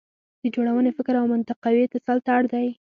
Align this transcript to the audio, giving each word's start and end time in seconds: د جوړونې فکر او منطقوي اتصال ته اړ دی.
د 0.41 0.43
جوړونې 0.55 0.91
فکر 0.97 1.13
او 1.21 1.25
منطقوي 1.33 1.81
اتصال 1.85 2.17
ته 2.25 2.29
اړ 2.37 2.43
دی. 2.53 2.67